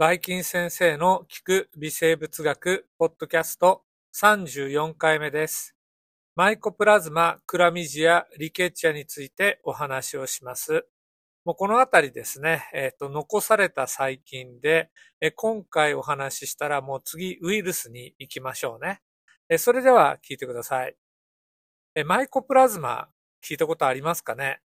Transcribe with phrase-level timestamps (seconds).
[0.00, 3.82] バイキン先生の聞く微生物学ポッドキャスト
[4.14, 5.76] 34回目です。
[6.34, 10.86] マイコプラズマ、クラミジア、リケッチアについてお話をします。
[11.44, 14.88] もうこのあたりですね、えっ、と、残された細菌で、
[15.20, 19.02] え今回お話ししたらもう次ウイルスに行きましょうね。
[19.50, 20.96] えそれでは聞いてください。
[21.94, 23.08] えマイコプラズマ、
[23.46, 24.62] 聞いたことありますかね？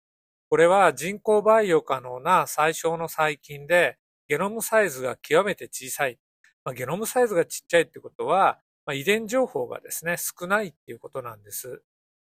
[0.52, 3.98] これは人工培養可能な最小の細菌で、
[4.34, 6.18] ゲノムサイズが極めて小さい。
[6.66, 11.84] まあ、ゲノムサイズがちっちゃいってことは、まあ、遺伝情報がですね、少ないっていうことなんです。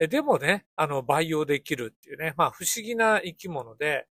[0.00, 4.08] でもね、あの、培養できるっていうね、まあ、不思議な生き物で、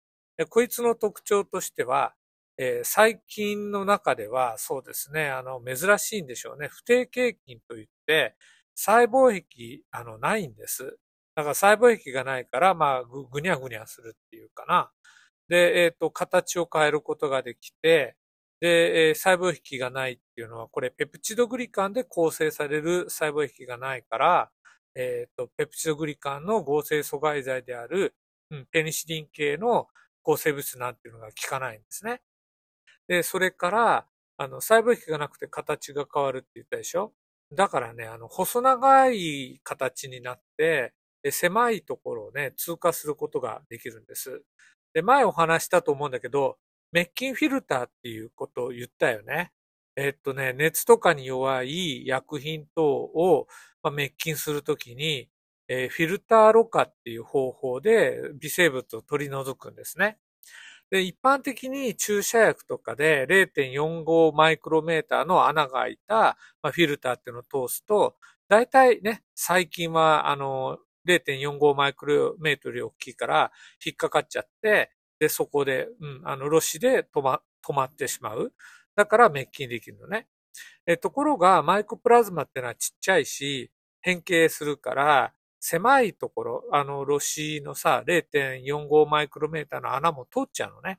[0.49, 2.15] こいつの特徴としては、
[2.57, 6.69] えー、細菌の中では、そうですね、あの、珍しいんでしょうね。
[6.69, 8.37] 不定形菌といって、
[8.77, 10.99] 細胞壁、あの、ないんです。
[11.35, 14.93] だから細胞壁がないから、まあ、ぐ、ぐにゃぐにゃするっていうかな。
[15.53, 18.17] で、えっ、ー、と、形を変えることができて、
[18.59, 24.51] で、えー、細胞壁がないっていうのは、これ、ペプチドグリカンで構成される細胞壁がないから、
[24.95, 28.15] えっ、ー、と、ペプチドグリカンの合成阻害剤である、
[28.51, 29.89] うん、ペニシリン系の
[30.23, 32.23] 抗生物質なんていうのが効かないんですね。
[33.07, 34.07] で、それから、
[34.39, 37.13] あの、細胞壁がなくて形が変わるって言ったでしょ？
[37.53, 40.95] だからね、あの、細長い形になって、
[41.31, 44.43] 狭いところをね、通過することができるんです。
[44.95, 46.59] で、前お話したと思うんだけど、
[46.93, 49.53] 滅菌フィルターっていうことを言ったよね。
[49.97, 53.47] えっとね、熱とかに弱い薬品等を、
[53.83, 55.29] まあ、滅菌するときに、
[55.69, 60.19] えー、フィルターろ過っていう方法で微生物を取り除くんですね。
[60.91, 68.17] で、一般的に注射薬とかで0.45マイクロメーターの穴が開いた、まあ、フィルターっていうのを通すと、
[68.49, 73.53] 大体ね、最近は、あの、0.45マイクロメートルより大きいから
[73.85, 78.53] 引っかかっちゃって、で、そこで、うん、あの、ロシで止ま、止まってしまう。
[78.97, 80.27] だから滅菌できるのね。
[80.87, 90.99] え、ところが、マイコプラズマってのはちっちゃいし、変形するから、狭いところ、あの、ロシのさ、0.45マイクロメーターの穴も通っちゃうのね。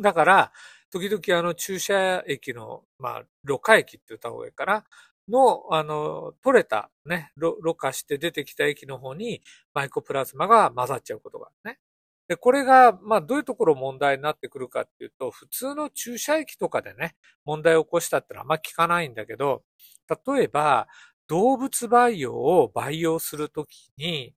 [0.00, 0.52] だから、
[0.90, 4.84] 時々あの、注射液の、まあ、ろ過液って言った方がいいかな。
[5.30, 9.42] の、あの、取れたね、ろ過して出てきた液の方に
[9.74, 11.78] マイコプラズマが混ざっちゃうことがあるね。
[12.28, 19.62] で、これが、まあ、どういうところ問題になってくるかっていうと、普通の注射液とかでね、問題を起こしたってのはあんま聞かないんだけど、
[20.26, 20.86] 例えば、
[21.26, 24.34] 動物培養を培養するときに、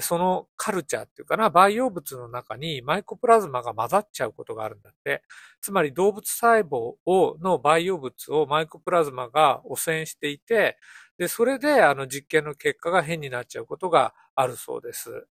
[0.00, 5.22] そのカルチャーっていうかな、培養物の中にマイコプラズマが混ざっちゃうことがあるんだって。
[5.60, 10.78] つまり動物細胞を、の培養物をマイコプラズマが汚染していて、
[11.18, 15.26] で、それであの実験の結果が変になっちゃうことがあるそうです。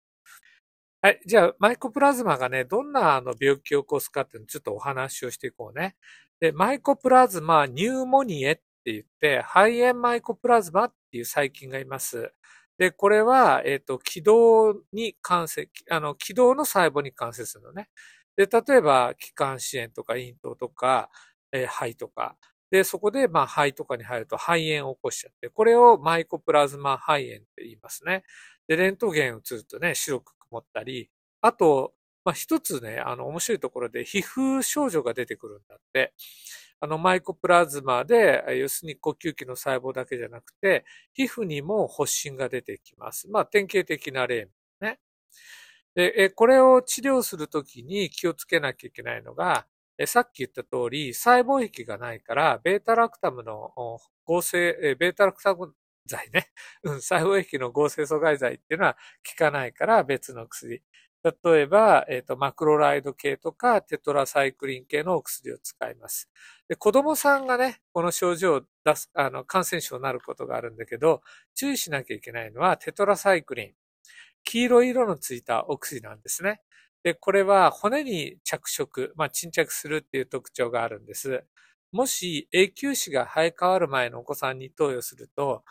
[1.01, 1.21] はい。
[1.25, 5.95] じゃあ、マイコプラズマがね、どんなあの病気を起こすかっていうのをちょっとお話をしていこうね。
[6.41, 8.61] で、マイコプラズマニューモニエって
[8.91, 12.33] 言って、肺炎マイコプラズマっていう細菌がいます。
[12.79, 17.89] で、これは、えっ、ー、と、気道に感染、あの、気道の細胞に感染するのね。
[18.37, 21.09] で、例えば、気管支炎とか咽頭とか、
[21.51, 22.37] えー、肺とか。
[22.71, 28.23] で、そこで、まあ、肺とかに入ると肺炎を起こしちゃって、これをマイコプラズマ肺炎って言いますね。
[28.67, 31.09] で、レントゲンを映るとね、白く曇ったり、
[31.41, 36.13] あと、まあ、一つね、あの、面白いところで、皮膚症状が出てくるんだって。
[36.81, 43.27] あの、マイコプラズマで、要するに呼吸器の細胞だけじゃなくて、皮膚にも発疹が出てきます。
[43.29, 44.47] まあ、典型的な例
[44.81, 44.99] ね。
[45.95, 49.67] で、これを治療するときに気をつけなきゃいけないのが、
[50.07, 53.73] さっき言った通り、細胞壁がないから、ベータラクタムの
[54.25, 55.73] 合成、ベータラクタム
[56.05, 56.47] 剤ね。
[56.83, 58.93] うん、細胞壁の合成阻害剤っていうのは
[59.29, 60.81] 効かないから別の薬。
[61.23, 66.29] 例えば、えっ、ー、と、マクロライド系とかテトラサイクリン系のお薬を使います。
[66.69, 71.21] で、子供さんがね、この症状を出す、あの、感染症になることがあるんだけど、
[71.55, 73.73] 注意しなきゃいけないのはテトラサイクリン。
[74.45, 76.61] 黄色い色のついたお薬なんですね。
[77.03, 81.43] で、これは骨に着色、まあ、沈着するっていう特徴があるんです。
[81.91, 85.63] もし永久歯が生え変わる前のお子さんに投与すると、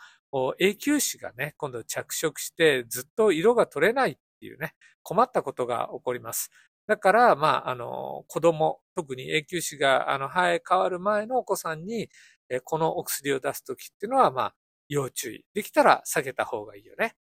[0.59, 6.49] 永久歯がね、今度着色してずっと色が取れないっていうね、困ったことが起こります。
[6.87, 12.09] だから、まあ、あの、子供、特に永久歯が、あの、生え変わる前のお子さんに、
[12.49, 14.55] えこのお薬を出すときっていうのは、まあ、
[14.87, 15.45] 要注意。
[15.53, 17.15] できたら避けた方がいいよね。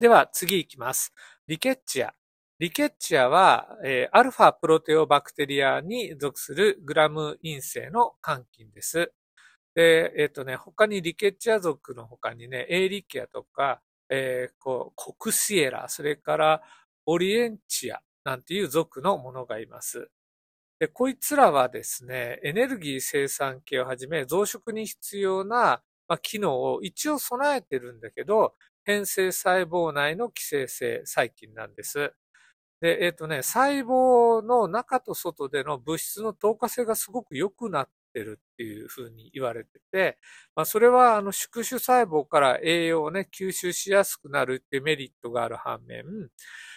[0.00, 1.12] では、次いきます。
[1.46, 2.14] リケッチア。
[2.58, 9.12] リケッチアは、えー、アルファプロテオバクテリアに属するグラム陰性の肝菌です。
[9.74, 16.62] で、えっ、ー、とね、他にリケッチア属の他にね、エーリキアとか、えー、こう、コクシエラ、それから
[17.06, 20.10] オリエンチアなんていう属のものがいます。
[20.78, 28.54] で、こいつらはですね、エネルギー生産系をはじめ増殖に必要な、まあ、機能を一応備えてるんだけど、
[28.84, 32.12] 変性細胞内の寄生性細菌なんです。
[32.80, 40.16] で、えっ、ー、とね、細胞の中と外での物質の透過性がすごく良くなってるっていうふうに言われてて、
[40.54, 46.04] まあ、それはあの宿主細胞から栄養をね、吸収しやすくなるっていうメリットがある反面、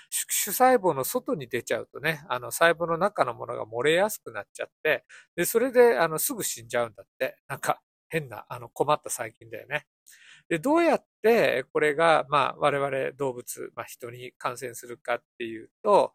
[0.09, 5.05] 宿主細胞の外に出ちゃうとね、あの細胞の中のものが漏れやすくなっちゃって、
[5.37, 7.37] で、それであのすぐ死んじゃうんだって。
[7.47, 9.85] なんか変なあの困った細菌だよね。
[10.49, 16.13] で、どうやってこれが、まあ我々動物、まあ人に感染するかっていうと、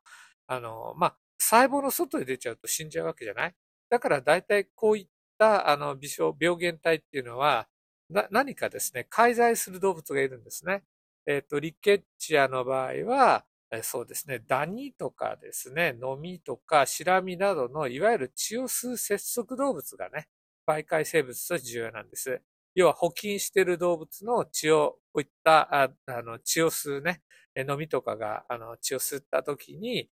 [0.49, 3.55] あの、まあ細胞の外に出ちゃうと死んじゃうわけじゃない？
[3.91, 5.07] だから大体こういっ
[5.39, 7.69] たあの微小、病原体っていうのは、
[8.11, 10.85] な、何かですね、介在する動物がいるんですね。
[11.27, 13.45] えっ、ー、と、リケッチアの場合は、
[13.83, 20.29] そうですね、ダニとかですね、ノミとかシラミなどのいわゆる血を吸う接触動物がね、
[20.67, 22.41] 媒介生物として重要なんです。
[22.75, 27.23] 要は補菌している動物の血を、こういったああの血を吸うね、
[27.57, 30.11] ノミとかがあの血を吸った時に、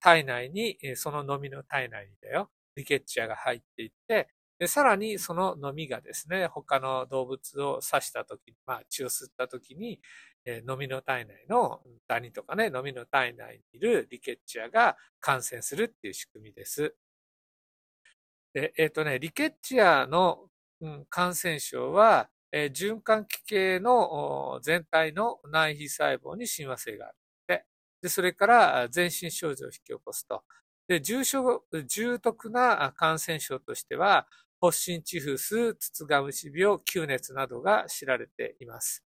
[0.00, 4.28] 体内に、そのノミの体内にだよ、リケッチアが入っていって、
[4.62, 9.98] で、さらにそのノミがですね、他の動物を刺した時に、まあ血を吸った時に、
[10.44, 16.94] えー、ノミの体内のダニとかね、ノミの体内にいるリケッチアが感染するっていう仕組みです。
[18.54, 20.48] で、えっ、ー、とね、リケッチアの、
[20.80, 27.16] うん、感染症は、えー、循環器系の全体の内皮細胞に親和性がある。
[28.00, 30.44] で、それから全身症状を引き起こすと。
[30.86, 34.28] で、重症、重篤な感染症としては、
[34.62, 39.04] 発疹チフス、ツツガムシ病、吸熱などが知られています。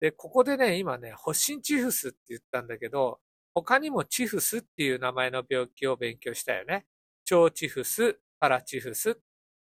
[0.00, 3.20] で、ここでね、今ね、発疹チフスって言ったんだけど、
[3.54, 6.86] 他にもチフスっていう名前の病気を勉強したよね。
[7.30, 9.20] 腸チフス、パラチフス。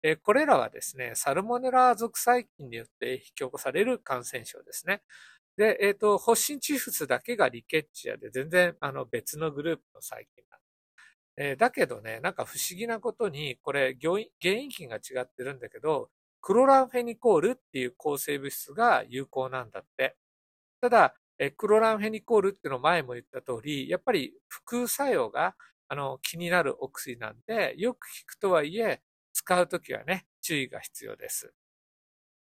[0.02, 5.02] えこれらはですね、サルモネラ属細菌によって引き起こされる感染症ですね。
[5.58, 10.60] で、えっ、ー、と、発疹チフスだけがリケッチアで全然あの別のグループの細菌なん
[11.40, 14.18] えー、だけどね、なんか不思議なことに、これ原
[14.56, 20.16] 因菌が違ってるんだけど、クロランフェニコールっていう抗生物質が有効なんだって。
[20.80, 25.54] ただ、えクロランフェニコールっていうの前も言った通り、やっぱり副作用が
[25.88, 29.00] あの気になるお薬なんで、よく効くとはいえ、
[29.32, 31.52] 使うときはね、注意が必要です。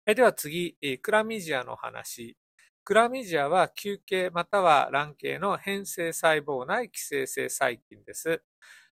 [0.05, 2.37] えでは次、えクラミジアの話。
[2.83, 8.43] クラミジアは球形または卵形の変性細胞内寄生性細菌です。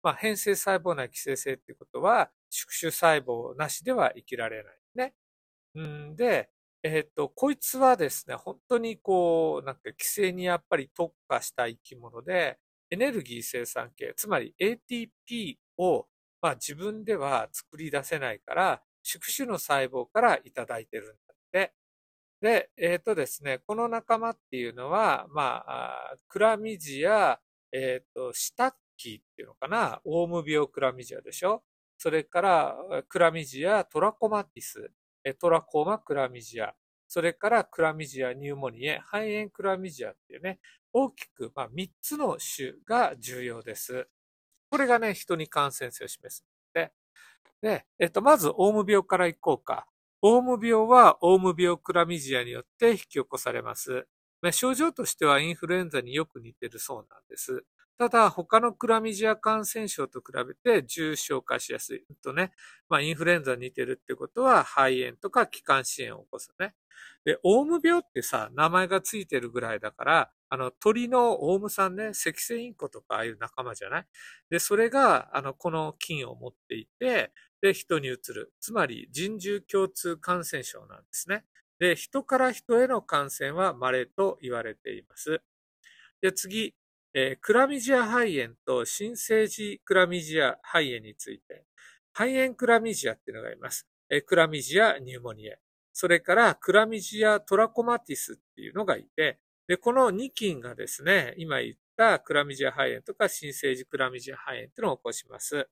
[0.02, 5.14] まあ、変性細胞内寄生性っていうことは、宿主細胞なしでは生きられないね。
[5.78, 6.50] んで、
[6.82, 12.58] えっ、と、こいつはですね、本当にこう、なんか寄生にやっぱり特化した生き物で、
[12.90, 16.06] エネルギー生産系、つまり ATP を、
[16.40, 21.74] まあ、自分では作り出せないから、宿主の細胞からいただいてるんだって。
[22.40, 27.40] で、えっ、ー、とですね、この仲間っていうのは、まあ、クラミジア、
[27.72, 31.62] えっ、ー、と、シタッキーっていうのかな、オウム病クラミジアでしょ
[31.96, 32.76] それから、
[33.08, 34.90] クラミジアトラコマティス、
[35.40, 36.74] トラコマクラミジア、
[37.08, 40.60] それからクラミジアニューモニエ、肺炎クラミジアっていうね、
[40.92, 44.08] 大きく、まあ、3つの種が重要です。
[44.70, 46.44] これがね、人に感染性を示す。
[46.74, 46.92] で、
[47.62, 49.86] でえっと、まず、オウム病からいこうか。
[50.20, 54.06] オウム病は、オウム病クラミジアによって引き起こされます。
[54.52, 57.64] 症状としてはインフルエンザによく似てるそうなんです。
[57.98, 62.04] ただ、他のクラミジア感染症と比べて重症化しやすい。
[62.22, 62.52] とね、
[62.88, 66.74] まあ、インフルエンザに似てるってことは、肺炎とか気管支炎を起こすね。
[67.24, 74.06] で、オウム病ってさ、名前がついてるぐらいだから、あの、鳥のオウムさんね、赤星インコとかああいう仲間じゃない？
[74.50, 78.52] で、それが、あの、この菌を持っていて、で、人にうつる。
[78.60, 81.44] つまり、人獣共通感染症なんですね。
[81.80, 85.42] で、人から人への感染は稀と言われています。
[86.22, 86.74] で、次、
[87.14, 91.64] えー、クラミジア肺炎と新生児クラミジア肺炎について、
[92.12, 93.86] 肺炎クラミジアっていうのがいます。
[94.10, 95.58] えー、クラミジアニューモニエ。
[95.92, 105.68] それからクラミジアトラコマティスっていうのがいて、で、この2菌がですね、今言ったクラミジア肺炎とか新生児クラミジア肺炎っていうのを起こします。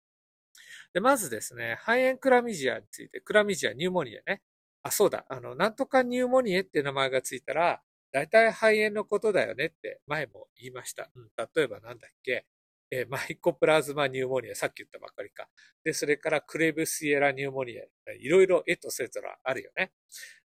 [0.93, 4.43] で、まずですね、肺炎クラミジアについて、クラミジアニューモニエね。
[4.83, 5.25] あ、そうだ。
[5.29, 7.83] あの、なんとかニューモニエっていう名前がついたら、
[8.17, 11.11] 大体肺炎のことだよねって前も言いました。
[11.15, 12.47] うん、例えばなんだっけ、
[12.91, 15.49] えー、マイコプラズマニューモニア、さっき言ったばっかりか。
[15.85, 17.83] で、それからクレブシエラニューモニア、
[18.13, 19.93] いろいろエトセトラあるよね。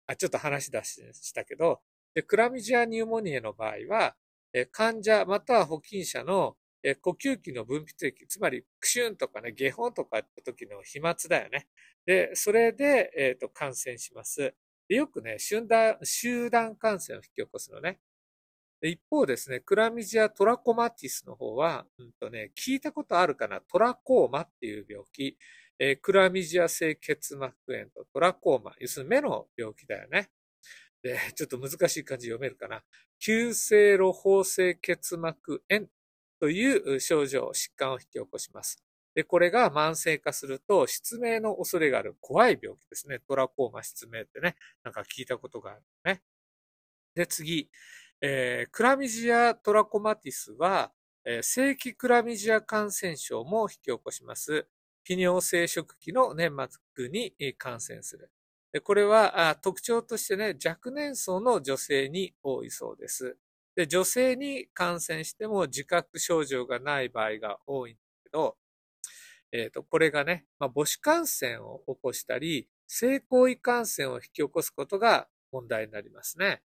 [0.06, 1.80] あ、ちょっと話出したけど、
[2.14, 4.14] で、クラミジアニューモニアの場合は、
[4.52, 11.66] え患者または保菌者のえ呼吸器の分泌液、つまり、クシュンとかね、下本とかった時の飛沫だよね。
[12.06, 14.54] で、それで、えっ、ー、と、感染します。
[14.88, 17.98] でよくね、集団、集団感染を引き起こすのね。
[18.82, 23.60] 一方ですね、クラミジアトラコマティスの方は、うんとね、聞いたことあるかな？
[23.60, 25.36] トラコーマっていう病気。
[25.78, 30.30] えー、クラミジア性結膜炎とトラコーマ、要するに目の病気だよね。
[31.02, 32.82] で、ちょっと難しい漢字読めるかな？
[33.18, 35.86] 急性露胞性結膜炎
[36.38, 38.82] という症状、疾患を引き起こします。
[39.16, 43.18] で、これが慢性化すると失明の恐れがある怖い病気ですね。
[43.26, 46.20] トラコーマ失明ってね、なんか聞いたことがあるね。
[47.14, 47.70] で、次、
[48.20, 50.92] えー、クラミジアトラコマティスは、
[51.24, 54.68] えー、正規クラミジア感染症も引き起こします。
[55.08, 58.30] 泌尿生殖器の粘膜に感染する。
[58.70, 63.38] でこれはあ特徴としてね、若年層の女性に多いそうです。
[63.76, 68.58] で女性に感染しても自覚症状がない場合が多いんだけど、
[69.52, 76.62] えっ、ー、と、これがね、まあ、母子感染を起こしたり、性行為感染を引き起こすことが問題になりますね。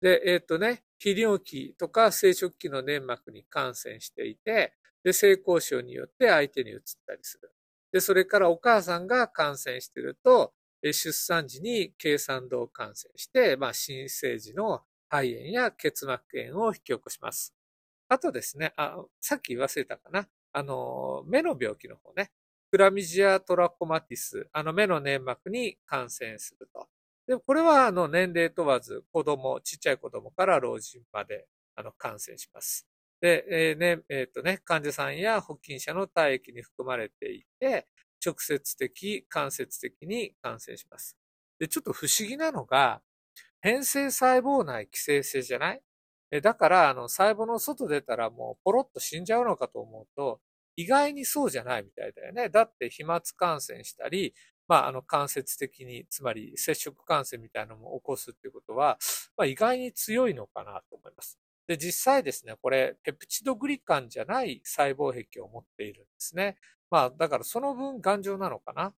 [0.00, 7.50] で、えっ、ー、とね、泌尿器とか生殖器の粘膜に感染していて、で、性交渉によって相手に移ったりする。
[7.92, 17.54] で、それからお母さんが感染していると、出産時に経産道感染して、まあ、新生児の肺炎や結膜炎を引き起こします。
[18.08, 20.26] あとですね、あ、さっき忘れたかな。
[20.52, 22.30] あの、目の病気の方ね。
[22.70, 26.88] クラミジアトラコマティス、あの目の粘膜に感染すると。
[27.26, 32.86] で、これはあの年齢問わず子供、ちっちゃい子供から老人まであの感染します。
[33.20, 37.86] で、えー、ね、えっ、とね、患者さんや保菌者の体液に含まれていて、
[38.24, 41.16] 直接的、間接的に感染します。
[41.58, 43.02] で、ちょっと不思議なのが、
[43.60, 45.82] 変性細胞内寄生性じゃない？
[46.40, 50.40] だから、あの、細胞の外出たらもうポロッと死んじゃうのかと思うと、
[50.76, 52.48] 意外にそうじゃないみたいだよね。
[52.48, 54.34] だって飛沫感染したり、
[54.68, 58.98] まあ、あの、間接的に、つまり接触感染みたいなのも起こすっていうことは、
[59.36, 61.40] まあ、意外に強いのかなと思います。
[61.66, 66.56] で、実際ですね、これ、ペプチドグリカンじゃない細胞壁を持っているんですね。
[66.88, 68.94] まあ、だからその分頑丈なのかな。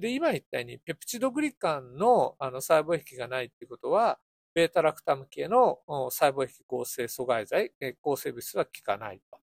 [0.00, 4.18] で、今言ったように、ペプチドグリカンのあの細胞壁がないっていうことは、
[4.54, 9.38] ベータラクタム系の細胞壁合成阻害剤、抗生物質は効かないと。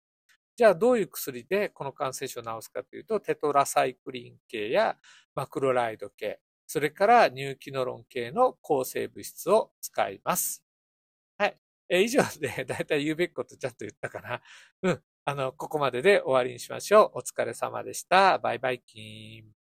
[0.56, 4.96] じゃあどういう薬でこの感染症を治すかというと、テトラサイクリン系や
[5.34, 10.64] マクロライド系、それからニューキノロン系の抗生物質を使います。
[11.38, 11.58] はい。
[11.88, 14.40] え以上でだいたい言うべきことちゃんと言ったかな。
[14.82, 15.02] うん。
[15.26, 17.18] あの、ここまでで終わりにしましょう。
[17.18, 18.38] お疲れ様でした。
[18.38, 19.55] バイバイキーン。